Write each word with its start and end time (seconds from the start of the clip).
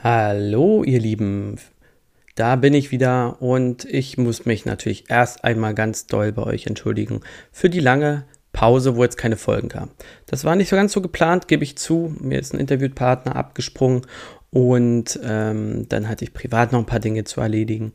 Hallo, 0.00 0.82
ihr 0.82 0.98
Lieben. 0.98 1.58
Da 2.34 2.56
bin 2.56 2.74
ich 2.74 2.90
wieder 2.90 3.40
und 3.40 3.84
ich 3.84 4.18
muss 4.18 4.46
mich 4.46 4.64
natürlich 4.64 5.10
erst 5.10 5.44
einmal 5.44 5.74
ganz 5.74 6.06
doll 6.06 6.32
bei 6.32 6.42
euch 6.42 6.66
entschuldigen 6.66 7.20
für 7.52 7.70
die 7.70 7.78
lange 7.78 8.24
Pause, 8.52 8.96
wo 8.96 9.04
jetzt 9.04 9.18
keine 9.18 9.36
Folgen 9.36 9.68
kam. 9.68 9.90
Das 10.26 10.44
war 10.44 10.56
nicht 10.56 10.70
so 10.70 10.76
ganz 10.76 10.92
so 10.92 11.02
geplant, 11.02 11.46
gebe 11.46 11.62
ich 11.62 11.76
zu. 11.76 12.16
Mir 12.18 12.40
ist 12.40 12.52
ein 12.52 12.58
Interviewpartner 12.60 13.36
abgesprungen 13.36 14.06
und 14.50 15.20
ähm, 15.22 15.88
dann 15.88 16.08
hatte 16.08 16.24
ich 16.24 16.32
privat 16.32 16.72
noch 16.72 16.80
ein 16.80 16.86
paar 16.86 16.98
Dinge 16.98 17.24
zu 17.24 17.40
erledigen 17.40 17.92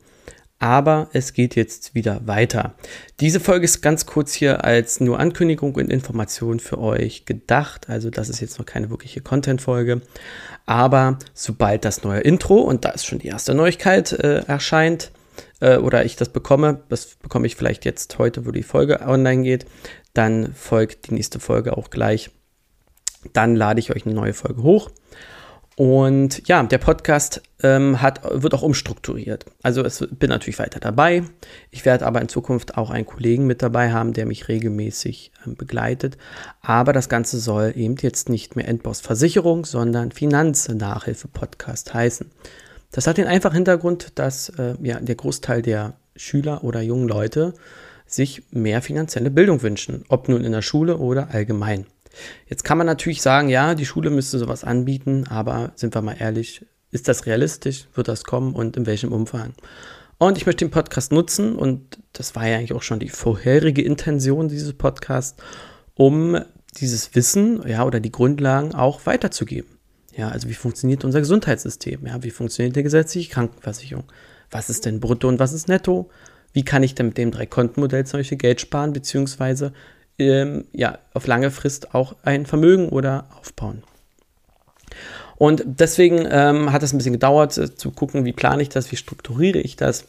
aber 0.60 1.10
es 1.14 1.34
geht 1.34 1.56
jetzt 1.56 1.94
wieder 1.94 2.22
weiter. 2.26 2.74
Diese 3.20 3.40
Folge 3.40 3.66
ist 3.66 3.82
ganz 3.82 4.06
kurz 4.06 4.34
hier 4.34 4.64
als 4.64 5.00
nur 5.00 5.20
Ankündigung 5.20 5.76
und 5.76 5.92
Information 5.92 6.60
für 6.60 6.80
euch 6.80 7.26
gedacht. 7.26 7.90
Also 7.90 8.10
das 8.10 8.30
ist 8.30 8.40
jetzt 8.40 8.58
noch 8.58 8.66
keine 8.66 8.90
wirkliche 8.90 9.22
Content-Folge. 9.22 10.02
Aber 10.66 11.20
sobald 11.34 11.86
das 11.86 12.04
neue 12.04 12.22
Intro, 12.22 12.56
und 12.56 12.86
da 12.86 12.90
ist 12.90 13.06
schon 13.06 13.20
die 13.20 13.28
erste 13.28 13.54
Neuigkeit, 13.54 14.12
äh, 14.14 14.40
erscheint, 14.48 15.12
äh, 15.60 15.78
oder 15.78 16.06
ich 16.06 16.16
das 16.16 16.30
bekomme, 16.30 16.82
das 16.90 17.16
bekomme 17.16 17.46
ich 17.46 17.56
vielleicht 17.56 17.86
jetzt 17.86 18.18
heute, 18.18 18.46
wo 18.46 18.52
die 18.52 18.64
Folge 18.64 19.02
online 19.02 19.44
geht, 19.44 19.66
dann 20.14 20.54
folgt 20.56 21.10
die 21.10 21.14
nächste 21.14 21.40
Folge 21.40 21.78
auch 21.78 21.92
gleich. 21.92 22.32
Dann 23.34 23.56
lade 23.56 23.80
ich 23.80 23.92
euch 23.92 24.06
eine 24.06 24.16
neue 24.16 24.34
Folge 24.34 24.64
hoch. 24.64 24.90
Und 25.78 26.48
ja, 26.48 26.64
der 26.64 26.80
Podcast 26.80 27.44
ähm, 27.62 28.02
hat, 28.02 28.22
wird 28.24 28.56
auch 28.56 28.64
umstrukturiert. 28.64 29.46
Also 29.62 29.84
es 29.84 30.08
bin 30.10 30.32
natürlich 30.32 30.58
weiter 30.58 30.80
dabei. 30.80 31.22
Ich 31.70 31.86
werde 31.86 32.08
aber 32.08 32.20
in 32.20 32.30
Zukunft 32.30 32.80
auch 32.80 32.90
einen 32.90 33.06
Kollegen 33.06 33.46
mit 33.46 33.62
dabei 33.62 33.92
haben, 33.92 34.14
der 34.14 34.26
mich 34.26 34.48
regelmäßig 34.48 35.32
ähm, 35.46 35.56
begleitet. 35.56 36.18
Aber 36.62 36.94
das 36.94 37.10
Ganze 37.10 37.40
soll 37.40 37.74
eben 37.76 37.96
jetzt 38.02 38.28
nicht 38.28 38.56
mehr 38.56 38.68
Endboss 38.68 39.02
Versicherung, 39.02 39.66
sondern 39.66 40.12
Finanznachhilfe-Podcast 40.12 41.94
heißen. 41.94 42.32
Das 42.92 43.06
hat 43.06 43.20
den 43.20 43.28
einfachen 43.28 43.54
Hintergrund, 43.54 44.14
dass 44.16 44.50
äh, 44.50 44.74
ja, 44.82 45.00
der 45.00 45.16
Großteil 45.16 45.62
der 45.62 45.94
Schüler 46.16 46.64
oder 46.64 46.82
jungen 46.82 47.08
Leute 47.08 47.54
sich 48.08 48.42
mehr 48.50 48.82
finanzielle 48.82 49.30
Bildung 49.30 49.62
wünschen, 49.62 50.06
ob 50.10 50.28
nun 50.28 50.44
in 50.44 50.54
der 50.54 50.64
Schule 50.64 50.98
oder 50.98 51.30
allgemein. 51.36 51.86
Jetzt 52.48 52.64
kann 52.64 52.78
man 52.78 52.88
natürlich 52.88 53.22
sagen, 53.22 53.50
ja, 53.50 53.76
die 53.76 53.86
Schule 53.86 54.10
müsste 54.10 54.40
sowas 54.40 54.64
anbieten, 54.64 55.26
aber 55.28 55.72
sind 55.76 55.96
wir 55.96 56.02
mal 56.02 56.16
ehrlich, 56.20 56.66
ist 56.92 57.08
das 57.08 57.26
realistisch? 57.26 57.88
Wird 57.94 58.08
das 58.08 58.24
kommen 58.24 58.54
und 58.54 58.78
in 58.78 58.86
welchem 58.86 59.12
Umfang? 59.12 59.54
Und 60.18 60.38
ich 60.38 60.46
möchte 60.46 60.66
den 60.66 60.72
Podcast 60.72 61.12
nutzen 61.12 61.56
und 61.56 62.00
das 62.14 62.36
war 62.36 62.48
ja 62.48 62.58
eigentlich 62.58 62.74
auch 62.74 62.82
schon 62.82 63.00
die 63.00 63.10
vorherige 63.10 63.84
Intention 63.84 64.48
dieses 64.50 64.74
Podcasts, 64.74 65.42
um 65.94 66.40
dieses 66.78 67.14
Wissen, 67.16 67.68
ja, 67.68 67.86
oder 67.86 68.00
die 68.00 68.12
Grundlagen 68.12 68.74
auch 68.74 69.06
weiterzugeben. 69.06 69.78
Ja, 70.16 70.30
also 70.30 70.50
wie 70.50 70.56
funktioniert 70.56 71.06
unser 71.06 71.20
Gesundheitssystem? 71.20 72.06
Ja, 72.08 72.24
wie 72.24 72.32
funktioniert 72.32 72.76
die 72.76 72.84
gesetzliche 72.84 73.32
Krankenversicherung? 73.32 74.06
Was 74.50 74.70
ist 74.70 74.86
denn 74.86 75.00
brutto 75.00 75.28
und 75.28 75.40
was 75.40 75.54
ist 75.54 75.68
netto? 75.68 76.10
Wie 76.54 76.64
kann 76.64 76.82
ich 76.82 76.96
denn 76.96 77.08
mit 77.08 77.18
dem 77.20 77.30
Drei-Konten-Modell 77.30 78.04
Beispiel 78.04 78.38
Geld 78.38 78.62
sparen, 78.62 78.94
beziehungsweise 78.94 79.74
ähm, 80.20 80.66
ja, 80.74 81.00
auf 81.14 81.28
lange 81.28 81.52
Frist 81.52 81.94
auch 81.94 82.16
ein 82.24 82.46
Vermögen 82.46 82.90
oder 82.90 83.26
aufbauen. 83.40 83.84
Und 85.38 85.64
deswegen 85.66 86.28
ähm, 86.30 86.72
hat 86.72 86.82
es 86.82 86.94
ein 86.94 86.98
bisschen 86.98 87.14
gedauert, 87.14 87.58
äh, 87.58 87.76
zu 87.76 87.92
gucken, 87.92 88.26
wie 88.26 88.34
plane 88.34 88.62
ich 88.62 88.70
das, 88.70 88.92
wie 88.92 88.96
strukturiere 88.96 89.60
ich 89.60 89.76
das. 89.76 90.06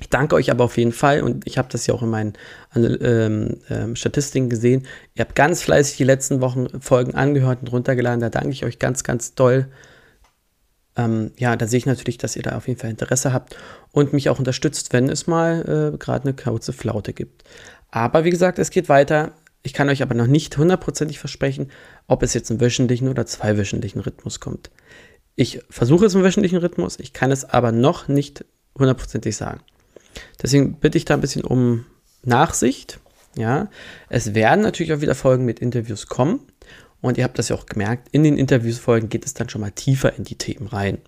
Ich 0.00 0.10
danke 0.10 0.36
euch 0.36 0.50
aber 0.50 0.64
auf 0.64 0.76
jeden 0.76 0.92
Fall 0.92 1.22
und 1.22 1.46
ich 1.46 1.58
habe 1.58 1.68
das 1.72 1.86
ja 1.86 1.94
auch 1.94 2.02
in 2.02 2.10
meinen 2.10 2.34
ähm, 2.76 3.56
ähm, 3.68 3.96
Statistiken 3.96 4.48
gesehen. 4.48 4.86
Ihr 5.14 5.24
habt 5.24 5.34
ganz 5.34 5.62
fleißig 5.62 5.96
die 5.96 6.04
letzten 6.04 6.40
Wochen 6.40 6.68
Folgen 6.80 7.14
angehört 7.14 7.60
und 7.62 7.72
runtergeladen. 7.72 8.20
Da 8.20 8.28
danke 8.28 8.50
ich 8.50 8.64
euch 8.64 8.78
ganz, 8.78 9.02
ganz 9.02 9.34
doll. 9.34 9.66
Ähm, 10.96 11.32
ja, 11.36 11.56
da 11.56 11.66
sehe 11.66 11.78
ich 11.78 11.86
natürlich, 11.86 12.18
dass 12.18 12.36
ihr 12.36 12.42
da 12.42 12.56
auf 12.56 12.68
jeden 12.68 12.78
Fall 12.78 12.90
Interesse 12.90 13.32
habt 13.32 13.56
und 13.90 14.12
mich 14.12 14.28
auch 14.28 14.38
unterstützt, 14.38 14.92
wenn 14.92 15.08
es 15.08 15.26
mal 15.26 15.92
äh, 15.94 15.96
gerade 15.96 16.28
eine 16.28 16.34
kurze 16.34 16.72
Flaute 16.72 17.12
gibt. 17.12 17.42
Aber 17.90 18.24
wie 18.24 18.30
gesagt, 18.30 18.58
es 18.58 18.70
geht 18.70 18.88
weiter. 18.88 19.32
Ich 19.62 19.72
kann 19.72 19.88
euch 19.88 20.02
aber 20.02 20.14
noch 20.14 20.26
nicht 20.26 20.56
hundertprozentig 20.56 21.18
versprechen, 21.18 21.70
ob 22.06 22.22
es 22.22 22.34
jetzt 22.34 22.50
im 22.50 22.60
wöchentlichen 22.60 23.08
oder 23.08 23.26
zweiwöchentlichen 23.26 24.00
Rhythmus 24.00 24.40
kommt. 24.40 24.70
Ich 25.34 25.60
versuche 25.70 26.06
es 26.06 26.14
im 26.14 26.22
wöchentlichen 26.22 26.58
Rhythmus, 26.58 26.98
ich 26.98 27.12
kann 27.12 27.30
es 27.30 27.44
aber 27.44 27.70
noch 27.70 28.08
nicht 28.08 28.44
hundertprozentig 28.76 29.36
sagen. 29.36 29.60
Deswegen 30.42 30.74
bitte 30.80 30.98
ich 30.98 31.04
da 31.04 31.14
ein 31.14 31.20
bisschen 31.20 31.44
um 31.44 31.86
Nachsicht. 32.22 33.00
Ja, 33.36 33.68
es 34.08 34.34
werden 34.34 34.62
natürlich 34.62 34.92
auch 34.92 35.00
wieder 35.00 35.14
Folgen 35.14 35.44
mit 35.44 35.60
Interviews 35.60 36.06
kommen. 36.06 36.40
Und 37.00 37.18
ihr 37.18 37.24
habt 37.24 37.38
das 37.38 37.50
ja 37.50 37.56
auch 37.56 37.66
gemerkt, 37.66 38.08
in 38.10 38.24
den 38.24 38.36
Interviewsfolgen 38.36 39.08
geht 39.08 39.24
es 39.24 39.34
dann 39.34 39.48
schon 39.48 39.60
mal 39.60 39.70
tiefer 39.70 40.16
in 40.16 40.24
die 40.24 40.36
Themen 40.36 40.66
rein. 40.66 40.98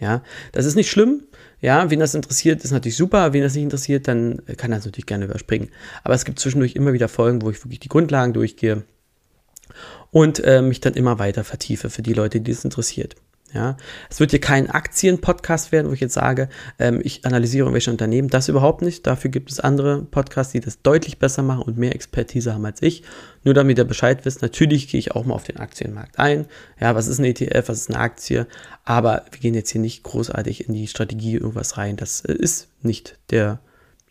Ja, 0.00 0.22
das 0.52 0.66
ist 0.66 0.74
nicht 0.74 0.90
schlimm. 0.90 1.22
Ja, 1.60 1.88
wen 1.90 2.00
das 2.00 2.14
interessiert, 2.14 2.62
ist 2.62 2.72
natürlich 2.72 2.96
super. 2.96 3.32
Wen 3.32 3.42
das 3.42 3.54
nicht 3.54 3.62
interessiert, 3.62 4.08
dann 4.08 4.42
kann 4.56 4.70
das 4.70 4.84
natürlich 4.84 5.06
gerne 5.06 5.24
überspringen. 5.24 5.70
Aber 6.02 6.14
es 6.14 6.24
gibt 6.24 6.38
zwischendurch 6.38 6.74
immer 6.74 6.92
wieder 6.92 7.08
Folgen, 7.08 7.42
wo 7.42 7.50
ich 7.50 7.64
wirklich 7.64 7.80
die 7.80 7.88
Grundlagen 7.88 8.32
durchgehe 8.32 8.82
und 10.10 10.44
äh, 10.44 10.62
mich 10.62 10.80
dann 10.80 10.94
immer 10.94 11.18
weiter 11.18 11.44
vertiefe 11.44 11.90
für 11.90 12.02
die 12.02 12.12
Leute, 12.12 12.40
die 12.40 12.50
es 12.50 12.64
interessiert. 12.64 13.16
Ja, 13.54 13.76
es 14.10 14.18
wird 14.18 14.32
hier 14.32 14.40
kein 14.40 14.68
Aktien-Podcast 14.68 15.70
werden, 15.70 15.88
wo 15.88 15.92
ich 15.92 16.00
jetzt 16.00 16.14
sage, 16.14 16.48
ähm, 16.80 17.00
ich 17.04 17.24
analysiere 17.24 17.72
welche 17.72 17.92
Unternehmen. 17.92 18.28
Das 18.28 18.48
überhaupt 18.48 18.82
nicht. 18.82 19.06
Dafür 19.06 19.30
gibt 19.30 19.52
es 19.52 19.60
andere 19.60 20.02
Podcasts, 20.02 20.52
die 20.52 20.58
das 20.58 20.82
deutlich 20.82 21.20
besser 21.20 21.42
machen 21.42 21.62
und 21.62 21.78
mehr 21.78 21.94
Expertise 21.94 22.52
haben 22.52 22.66
als 22.66 22.82
ich. 22.82 23.04
Nur 23.44 23.54
damit 23.54 23.78
ihr 23.78 23.84
Bescheid 23.84 24.24
wisst, 24.24 24.42
natürlich 24.42 24.88
gehe 24.88 24.98
ich 24.98 25.12
auch 25.12 25.24
mal 25.24 25.34
auf 25.34 25.44
den 25.44 25.58
Aktienmarkt 25.58 26.18
ein. 26.18 26.46
Ja, 26.80 26.96
was 26.96 27.06
ist 27.06 27.20
ein 27.20 27.26
ETF, 27.26 27.68
was 27.68 27.78
ist 27.78 27.90
eine 27.90 28.00
Aktie? 28.00 28.48
Aber 28.84 29.22
wir 29.30 29.38
gehen 29.38 29.54
jetzt 29.54 29.70
hier 29.70 29.80
nicht 29.80 30.02
großartig 30.02 30.66
in 30.66 30.74
die 30.74 30.88
Strategie 30.88 31.34
irgendwas 31.34 31.78
rein. 31.78 31.96
Das 31.96 32.22
äh, 32.22 32.32
ist 32.32 32.66
nicht 32.82 33.18
der 33.30 33.60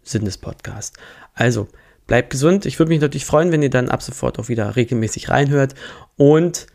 Sinn 0.03 0.23
des 0.23 0.37
Podcasts. 0.37 0.97
Also, 1.33 1.67
bleibt 2.07 2.29
gesund. 2.29 2.65
Ich 2.65 2.79
würde 2.79 2.91
mich 2.91 3.01
natürlich 3.01 3.25
freuen, 3.25 3.51
wenn 3.51 3.61
ihr 3.61 3.69
dann 3.69 3.89
ab 3.89 4.03
sofort 4.03 4.39
auch 4.39 4.47
wieder 4.47 4.77
regelmäßig 4.77 5.27
reinhört. 5.27 5.75
Und 6.15 6.67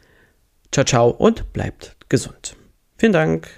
ciao, 0.72 0.84
ciao 0.84 1.10
und 1.10 1.52
bleibt 1.52 1.96
gesund. 2.08 2.56
Vielen 2.96 3.12
Dank. 3.12 3.48